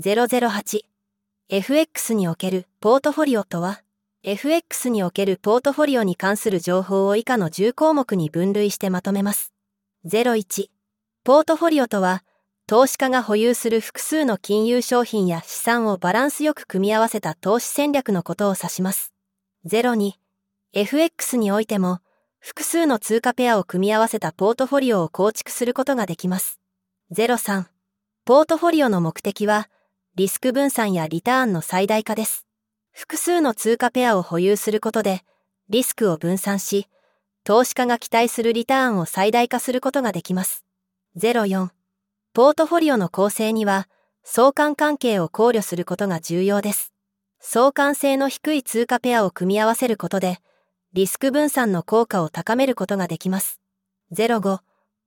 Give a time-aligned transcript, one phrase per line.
[0.00, 3.82] 008FX におけるポートフォリオとは
[4.22, 9.52] FX におけるポートフォリオに関する情報を以下の10項目に分類してまとめます。
[10.06, 10.68] 01
[11.24, 12.22] ポートフォリオとは
[12.68, 19.12] 投資家が保有する複数の金融商品や資産をバランスよく組み合わせた投資戦略のことを指します。
[19.66, 20.12] 02
[20.74, 21.98] FX においても
[22.38, 26.60] 複数の通貨ペアを組み合わせたポートフォリオを構築することができます。
[27.12, 27.64] 03
[28.24, 29.68] ポートフォリオの目的は
[30.18, 32.44] リスク分散やリターンの最大化です。
[32.90, 35.22] 複数の通貨ペアを保有することで
[35.68, 36.88] リスクを分散し、
[37.44, 40.64] 投資家が期待するリターンを最大化することができます。
[41.16, 41.68] 04
[42.34, 43.88] ポートフォリオの構成には
[44.24, 46.92] 相関関係を考慮することが重要です。
[47.38, 50.40] 相関性の低い通貨ペアを組み合わせることで
[50.94, 53.60] リスク分散の効果を高めることができます。
[54.12, 54.58] 05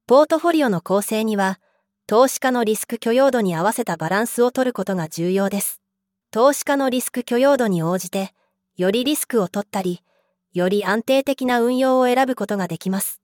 [0.08, 1.60] ポートフォリオの構成には
[2.08, 5.82] 投資家のリスク許容度に合わせたバランスを取ることが重要です。
[6.32, 8.34] 投資家のリスク許容度に応じて
[8.78, 10.02] よりリスクを取ったり
[10.54, 13.22] より安定的な運用を選ぶことができます。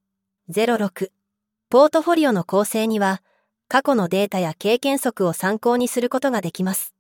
[0.50, 1.09] 06
[1.69, 3.22] ポートフォリオの構成には
[3.69, 6.94] 過去のデータや経験則を参考にすることができます。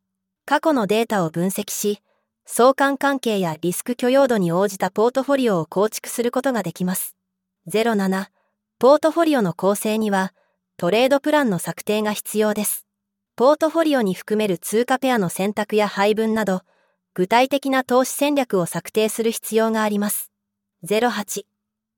[0.45, 2.01] 過去のデータを分析し、
[2.45, 7.15] 相関関係やリスク許容度に応じたポートフォリオを構築することができます。
[7.69, 8.27] 07、
[8.79, 10.33] ポートフォリオの構成には、
[10.79, 12.85] トレードプランの策定が必要です。
[13.35, 16.61] ポートフォリオに含める通貨ペアの選択や配分など、
[17.15, 20.31] 具体的な投資戦略を策定する必要があります。
[20.85, 21.45] 08、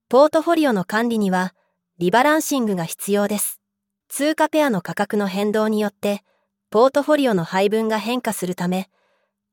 [0.08, 1.53] ポートフォリオの管理には、
[1.97, 3.59] リバランシングが必要です。
[4.08, 6.23] 通貨ペアの価格の変動によって、
[6.69, 8.89] ポートフォリオの配分が変化するため、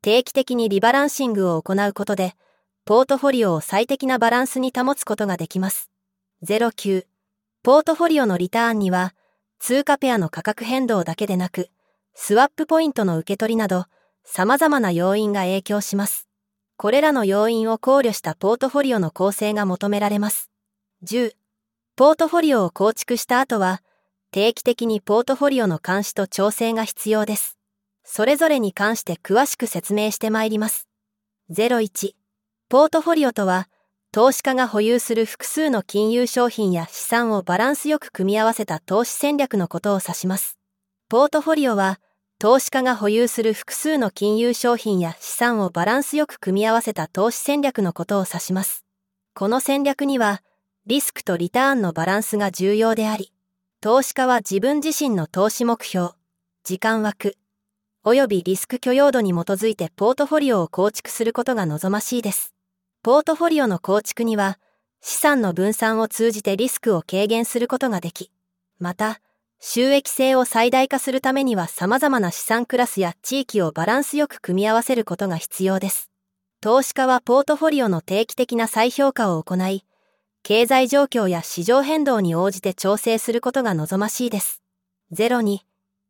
[0.03, 2.35] 定期的にリバランシングを行うことで、
[2.85, 5.91] ポートフォリオを最適なバランスに保つことができます。
[6.45, 7.07] 09、
[7.67, 9.13] ポートフォリオのリターンには、
[9.59, 11.69] 通貨ペアの価格変動だけでなく、
[12.15, 13.87] スワップポイントの受け取りなど、
[14.25, 16.29] 様々な要因が影響します。
[16.77, 20.49] これらの要因を考慮したポートフォリオの構成が求められます。
[21.03, 21.33] 10、
[21.97, 23.83] ポートフォリオを構築した後は、
[24.31, 27.59] 定期的にポートフォリオの監視と調整が必要です。
[28.05, 30.87] それぞれに関して詳しく説明してまいります。
[31.51, 32.13] 01、
[32.69, 33.69] ポートフォリオとは、
[34.17, 40.59] 投資家が保有する複数の金融商品や資産をバランスよく組み合わせた投資戦略のことを指します。
[41.11, 42.01] ポートフォリオは、
[42.39, 48.87] 投資家が保有する複数の金融商品や資産をバランスよく組み合わせた投資戦略のことを指します。
[49.35, 50.43] この戦略には、
[50.87, 53.35] リスクとリターンのバランスが重要であり、
[53.83, 56.13] 投資家は自分自身の投資目標、
[56.65, 57.37] 時間枠、
[58.03, 62.56] 及びリスク許容度に基づいてポートフォリオを構築することが望ましいです。
[63.07, 64.59] ポートフォリオの構築には、
[65.01, 68.33] 資産の分散を通じてリスクを軽減することができ、
[68.81, 69.21] また、
[69.61, 76.11] 収益性を最大化するためには様々な資産クラスや地域をバランスよく組み合わせることが必要です。
[76.61, 79.85] 投資家はポートフォリオの定期的な再評価を行い、
[80.43, 84.63] 経済状況や市場変動に応じて調整することが望ましいです。
[85.13, 85.61] 02、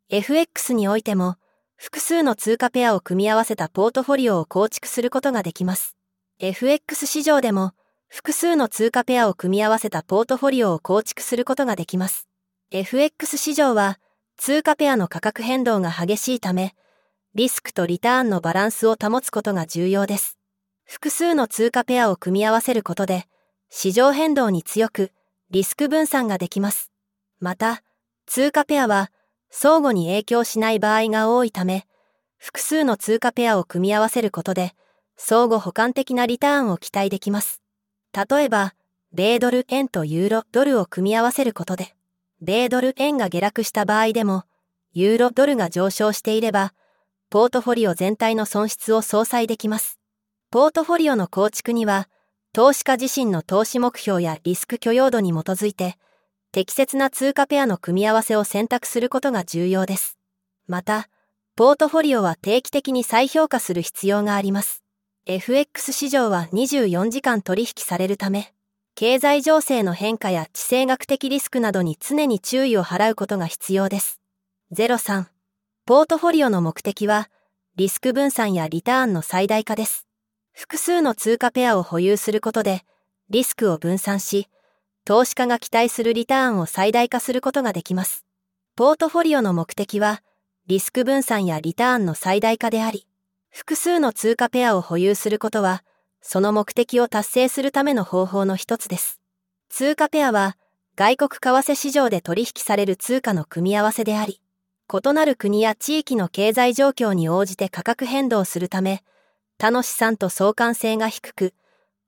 [0.09, 1.37] FX においても、
[1.77, 5.96] 複数の通貨ペアを組み合わせたポートフォリオを構築することができます。
[6.39, 7.73] FX 市場でも
[8.09, 12.29] 複数の通貨ペアを組み合わせたポートフォリオを構築することができます。
[12.71, 13.99] FX 市場は
[14.37, 16.75] 通貨ペアの価格変動が激しいため、
[17.35, 20.37] リスクとリターンのバランスを保つことが重要です。
[20.85, 23.27] 複数の通貨ペアを組み合わせることで、
[23.71, 25.13] 市場変動に強く、
[25.51, 26.93] リスク分散ができます。
[27.41, 27.83] また、
[28.27, 29.11] 通貨ペアは
[29.51, 31.87] 相互に影響しない場合が多いため、
[32.37, 34.75] 複数の通貨ペアを組み合わせることで、
[35.17, 37.63] 相互補完的なリターンを期待できます。
[38.13, 38.75] 例えば、
[39.13, 41.95] 米ドル円とユーロドルを組み合わせることで、
[42.41, 44.45] 米ドル円が下落した場合でも、
[44.93, 46.75] ユーロドルが上昇していれば、
[47.31, 49.99] ポートフォリオ全体の損失を相殺できます。
[50.51, 52.09] ポートフォリオの構築には、
[52.53, 55.97] 投資家自身の投資目標やリスク許容度に基づいて、
[56.53, 60.19] 適切な通貨ペアの組み合わせを選択することが重要です。
[60.67, 61.09] また、
[61.57, 64.86] ポートフォリオは定期的に再評価する必要があります。
[65.29, 68.55] FX 市場は24時間取引されるため、
[68.95, 74.21] 経済情勢の変化や地政学的リスクなどに常に注意を払うことが必要です。
[74.73, 75.25] 03
[75.85, 77.29] ポートフォリオの目的は、
[77.75, 80.07] リスク分散やリターンの最大化です。
[80.53, 82.83] 複数の通貨ペアを保有することで、
[83.29, 84.47] リスクを分散し、
[85.05, 88.25] 投資家が期待するリターンを最大化することができます。
[88.77, 90.23] ポートフォリオの目的は、
[90.69, 93.09] リスク分散やリターンの最大化であり、
[93.57, 95.83] 複数の通貨ペアを保有することは、
[96.21, 99.19] その目的を達成するための方法の一つです。
[99.71, 100.59] 通貨ペアは、
[100.95, 104.43] 外国為替市場で取引される通貨の組み合わせであり、
[104.93, 109.03] 異なる国や地域の経済状況に応じて価格変動するため、
[109.57, 111.55] 他の資産と相関性が低く、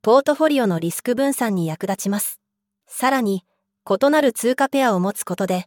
[0.03, 2.41] ポートフォリオのリスク分散に役立ちます。
[2.87, 3.43] さらに、
[3.91, 5.67] 異なる通貨ペアを持つことで、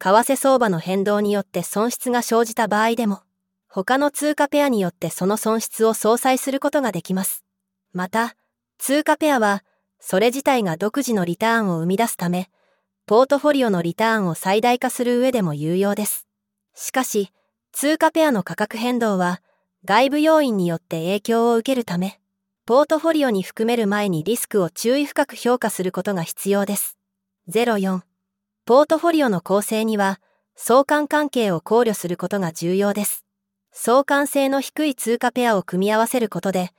[0.00, 3.20] 為替相場の変動によって損失が生じた場合でも、
[3.72, 7.44] 他の通貨ペアによってその損失を相殺することができます。
[7.92, 8.34] また、
[8.78, 9.62] 通貨ペアは、
[10.00, 12.50] それ自体が独自のリターンを生み出すため、
[13.06, 16.26] ポートフォリオのリターンを最大化する上でも有用です。
[16.74, 17.30] しかし、
[17.70, 19.40] 通貨ペアの価格変動は、
[19.84, 22.20] 外部要因によって影響を受けるため、
[22.66, 26.98] ポートフォリオに含める前にリスクを注意深く評価することが必要です。
[27.48, 28.00] 04
[28.64, 30.20] ポートフォリオの構成には
[30.54, 33.24] 相関関係を考慮することが重要です。
[33.72, 36.70] 相関性の低い通貨ペアを組み合わせることで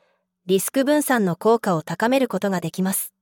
[0.46, 3.14] リスク分散の効果を高めることができます。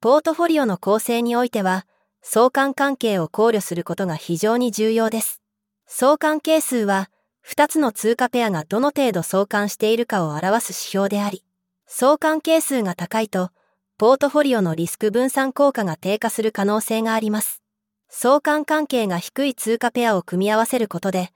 [0.00, 1.86] ポートフォリオの構成においては
[2.22, 5.42] 相関関係を考慮することが非常に重要です。
[5.86, 7.10] 相関係数は
[7.46, 11.44] 2つの通貨ペアがどの程度相関しているかを表す指標であり、
[11.86, 13.50] 相関係数が高いと、
[13.96, 17.62] ポートフォリオのリスク分散効果が低下する可能性があります。
[18.10, 21.32] 相関関係が低い通貨ペアを組み合わせることで、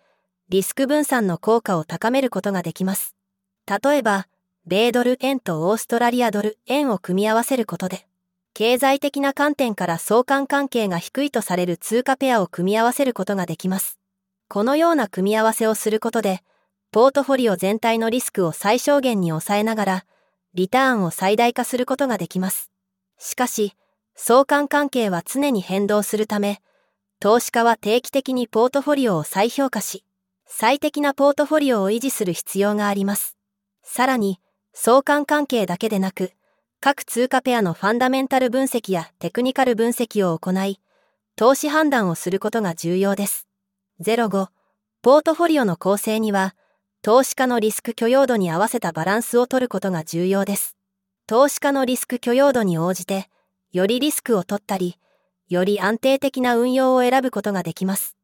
[0.52, 3.16] リスク分散の効果を高めることができます。
[3.66, 4.28] 例えば、
[4.66, 8.06] 米ドル円とオーストラリアドル円を組み合わせることで、
[8.52, 13.98] 経済的な観点から相関関係が低いとされる通貨ペアを組み合わせることができます。
[14.50, 16.42] このような組み合わせをすることで、
[16.90, 20.04] ポートフォリオ全体のリスクを最小限に抑えながら、
[20.52, 22.70] リターンを最大化することができます。
[23.18, 23.72] しかし、
[24.16, 26.60] 相関関係は常に変動するため、
[27.20, 30.04] 投資家は定期的にポートフォリオを再評価し、
[30.46, 33.36] 最適なポートフォリオを維持する必要があります。
[33.82, 34.38] さらに、
[34.74, 36.32] 相関関係だけでなく、
[36.80, 40.80] 各通貨ペアのファンダメンタル分析やテクニカル分析を行い、
[41.36, 43.46] 投資判断をすることが重要です。
[44.00, 44.48] 05、
[45.02, 46.54] ポートフォリオの構成には、
[47.02, 50.76] 投資家のリスク許容度に合わせたバランスを取ることが重要です。
[51.26, 53.28] 投資家のリスク許容度に応じて、
[53.72, 54.98] よりリスクを取ったり、
[55.48, 58.16] より安定的な運用を選ぶことができます。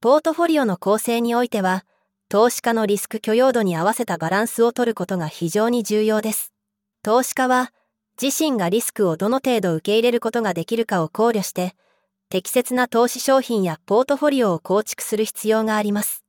[0.00, 1.86] ポートフォリオの構成においては、
[2.28, 6.52] 投資家のリスク許容度に合わせたバランスを取ることが非常に重要です。
[7.02, 7.72] 投資家は、
[8.20, 11.74] 自身がリスクをどの程度受け入れることができるかを考慮して、
[12.28, 16.24] 適切な投資商品やポートフォリオを構築する必要があります。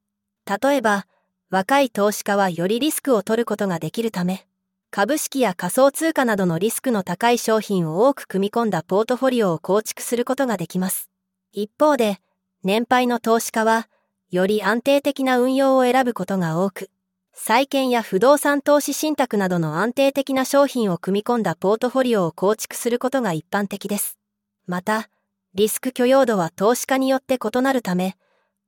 [0.45, 1.05] 例えば、
[1.49, 4.47] 若い投資家はよりリスクを取ることができるため、
[4.91, 11.09] 株式や仮想通貨などのリスクの高い商品を多く組み込んだポートフォリオを構築することができます。
[11.51, 12.21] 一方で、
[12.63, 13.87] 年配の投資家は、
[14.29, 16.89] より安定的な運用を選ぶことが多く、
[17.33, 24.17] 債券や不動産投資信託などの安定的な商品を組み込んだポートフォリオを構築することが一般的です。
[24.65, 25.09] また、
[25.53, 28.17] リスク許容度は投資家によって異なるため、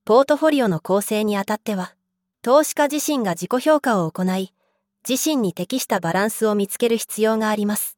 [0.06, 1.95] ポートフォリオの構成にあたっては、
[2.42, 4.53] 投資家自身が自己評価を行い、
[5.07, 7.97] 自身に適したバランスを見つける必要があります。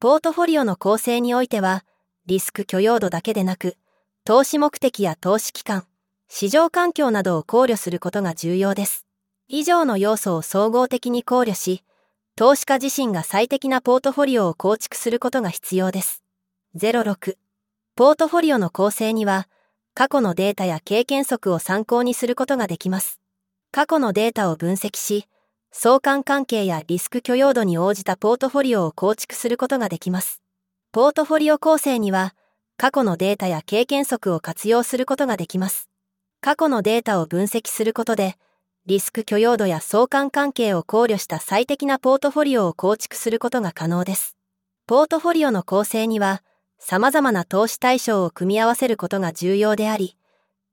[0.00, 1.84] ポートフォリオの構成においては、
[2.26, 3.76] リスク許容度だけでなく、
[4.24, 5.86] 投資目的や投資期間、
[6.28, 9.06] 市場環境などを考慮することが重要です。
[9.48, 11.82] 以上の要素を総合的に考慮し、
[12.36, 16.22] 投資家自身が最適なポートフォリオを構築することが必要です。
[16.76, 17.36] 06
[17.96, 19.48] ポートフォリオの構成には、
[19.94, 23.20] 過去のデータや経験則を参考にすることができます。
[23.72, 25.26] 過去のデータを分析し、
[25.72, 30.42] 相関関係やリスク許容度に応じたポートフォリオを構築することができます。
[30.92, 32.34] ポートフォリオ構成には、
[32.80, 35.90] 過去のデータや経験則を活用することができます。
[36.40, 38.36] 過去のデータを分析することで、
[38.86, 44.34] リスク許容度や相関関係を考慮した最適なポートフォリオを構築することが可能です。
[44.86, 46.42] ポートフォリオの構成には、
[46.78, 50.16] 様々な投資対象を組み合わせることが重要であり、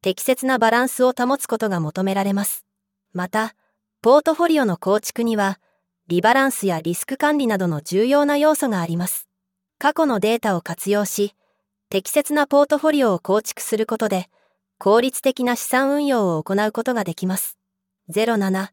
[0.02, 2.64] 適切なバランスを保つことが求められます。
[3.12, 3.54] また、
[4.02, 5.60] ポートフォリオの構築には、
[6.08, 9.28] リバランスやリスク管理などの重要な要素があります。
[9.78, 11.34] 過去のデータを活用し、
[11.90, 14.28] 適切なポートフォリオを構築することで、
[14.78, 17.58] 効率的な資産運用を行うことができます。
[18.12, 18.70] 07、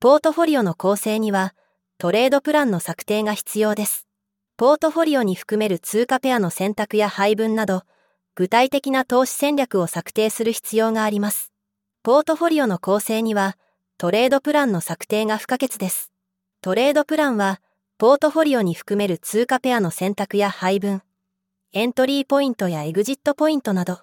[0.00, 1.54] ポートフォリオの構成には、
[1.98, 4.06] トレードプランの策定が必要です。
[4.56, 7.84] ポートフォリオに含める通貨ペアの選択や配分など、
[8.34, 11.52] 具体的な投資戦略を策定する必要があります。
[12.02, 13.56] ポートフォリオの構成には、
[13.96, 16.10] トレードプランの策定が不可欠です。
[16.62, 17.60] トレードプランは、
[17.96, 21.02] ポートフォリオに含める通貨ペアの選択や配分、
[21.76, 23.98] エントリーポイントやエグジットポイントなど、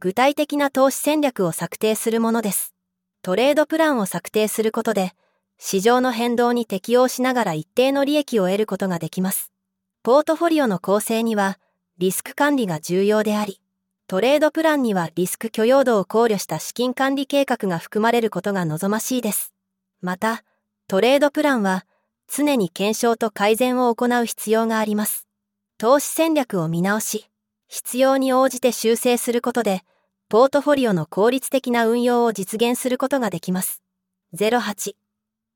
[0.00, 2.74] 具体的な投資戦略を策定するものです。
[3.22, 5.12] トレードプランを策定することで、
[5.56, 9.52] 市場の変動に適応しながら一定の利益を得ることができます。
[10.02, 11.60] ポートフォリオの構成には、
[11.96, 13.60] リスク管理が重要であり、
[14.08, 19.54] トレードプランにはリスク許容度を考慮した資金管理計画が含まれることが望ましいです。
[20.00, 20.42] また、
[20.88, 21.86] トレードプランは
[22.26, 25.28] 常に検証と改善を行う必要があります。
[25.82, 27.28] 投資戦略を見直し、
[27.66, 29.82] 必要に応じて修正することで、
[30.28, 33.82] ポートフォリオの効率的な運用を実現することができます。
[34.36, 34.92] 08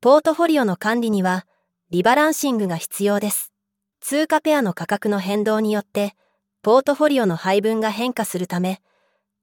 [0.00, 1.46] ポートフォリオの管理には、
[1.90, 3.52] リバランシングが必要です。
[4.00, 6.16] 通貨ペアの価格の変動によって、
[6.60, 8.82] ポートフォリオの配分が変化するため、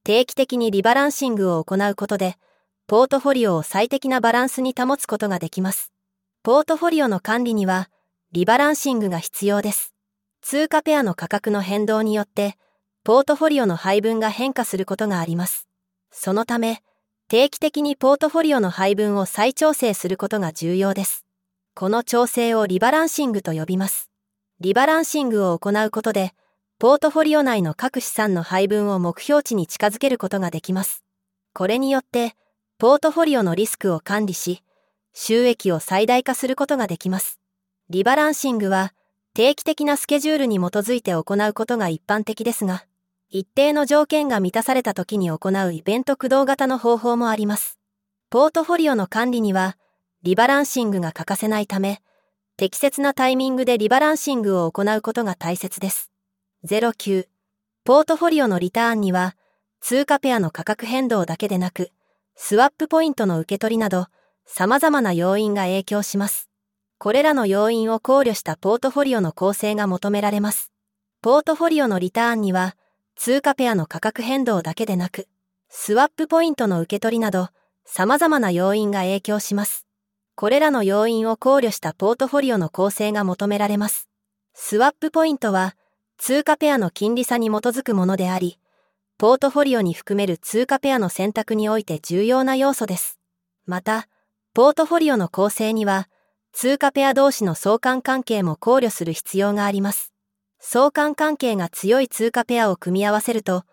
[0.03, 2.35] 定期的にリバランシングを行うことで、
[2.87, 5.93] ポートフォリオを最適なバランスに保つことができます。
[6.43, 7.89] ポートフォリオの管理には、
[8.33, 9.92] リバランシングが必要です。
[10.45, 12.57] 通貨ペアの価格の変動によって、
[13.05, 15.69] ポートフォリオの配分が変化することがあります。
[16.11, 16.83] そのため、
[17.29, 21.25] 定期的にポートフォリオの配分を再調整することが重要です。
[21.75, 24.09] この調整をリバランシングと呼びます。
[24.59, 26.33] リバランシングを行うことで、
[26.77, 31.05] ポートフォリオ内の各資産の配分を目標値に近づけることができます。
[31.53, 32.35] これによって、
[32.79, 34.61] ポートフォリオのリスクを管理し、
[35.13, 37.39] 収益を最大化することができます。
[37.89, 38.93] リバランシングは、
[39.35, 42.85] 定期的なスケジュールに基づいて行うことが一般的ですが、
[43.31, 47.79] 一定の条件が満たされた時に行うイベント駆動型の方法もあります。
[48.29, 49.75] ポートフォリオの管理には、
[50.21, 52.03] リバランシングが欠かせないため、
[52.57, 56.11] 適切なタイミングでリバランシングを行うことが大切です。
[56.67, 57.27] 09
[57.83, 59.35] ポートフォリオのリターンには、
[59.81, 61.89] 通貨ペアの価格変動だけでなく、
[62.35, 64.05] スワップポイントの受け取りなど、
[64.45, 66.52] 様々な要因が影響します。
[66.97, 70.71] これらの要因を考慮したポートフォリオの構成が求められます。
[71.21, 72.75] ポートフォリオのリターンには、
[73.15, 75.27] 通貨ペアの価格変動だけでなく、
[75.69, 77.49] スワップポイントの受け取りなど、
[77.85, 79.85] 様々な要因が影響します。
[80.35, 84.09] これらの要因を考慮したポートフォリオの構成が求められます。
[84.53, 85.75] スワップポイントは、
[86.17, 88.59] 通貨ペアの金利差に基づくものであり、
[89.17, 93.19] ポートフォリオに含める通貨ペアの選択において重要な要素です。
[93.65, 94.07] また、
[94.53, 96.09] ポートフォリオの構成には、
[96.53, 100.13] 通貨ペア同士の相関関係も考慮する必要があります。
[100.59, 103.65] 相関関係が強い通貨ペアを組み合わせると、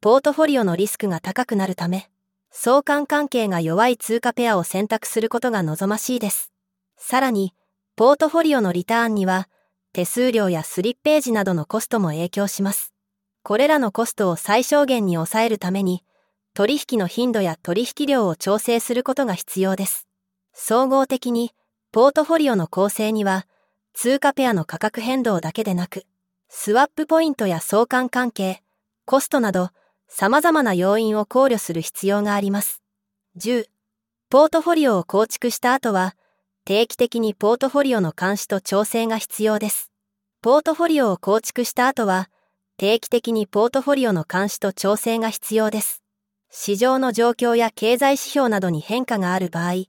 [0.00, 2.08] ポートフォリオのリスクが高くなるため、
[2.50, 6.52] 相関関係が弱い通貨ペアを選択することが望ましいです。
[6.96, 7.54] さらに、
[7.96, 9.48] ポートフォリオのリターンには、
[9.92, 12.94] 手数料やスリッページなどのコストも影響します。
[13.42, 16.04] これらのコストを最小限に抑えるために、
[16.54, 20.06] 取引の頻度や取引量を調整することが必要です。
[20.54, 21.52] 総合的に、
[21.98, 23.44] ポートフォリオの構成には、
[23.92, 26.04] 通貨ペアの価格変動だけでなく、
[26.48, 28.62] スワップポイントや相関関係、
[29.04, 29.70] コストなど、
[30.06, 32.84] 様々な要因を考慮する必要があります。
[33.36, 33.64] 10.
[34.30, 36.14] ポートフォリオを構築した後は、
[36.64, 39.90] 定期的にポートフォリオの監視と調整が必要です。
[40.40, 42.30] ポートフォリオを構築した後は、
[42.76, 46.04] 定期的にポートフォリオの監視と調整が必要です。
[46.48, 49.86] 市場の状況や経済指標などに変化がある場合、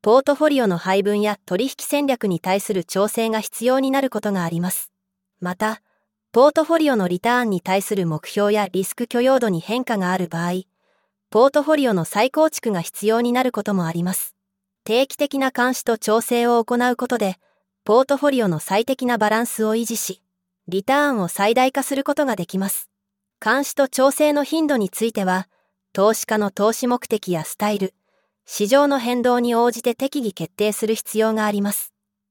[0.00, 4.92] ポートフォリオの配分や取引戦略に対する調整が必要になることがあります。
[5.40, 5.82] また、
[6.30, 10.62] ポートフォリオのリターンに対する目標やリスク許容度に変化がある場合、
[11.30, 14.36] ポートフォリオの再構築が必要になることもあります。
[14.84, 17.36] 定期的な監視と調整を行うことで、
[17.84, 20.22] ポートフォリオの最適なバランスを維持し、
[20.68, 22.88] リターンを最大化することができます。
[23.44, 25.48] 監視と調整の頻度については、
[25.92, 27.94] 投資家の投資目的やスタイル、
[28.50, 31.92] 市場の変動に応じて適宜決定する必要があります。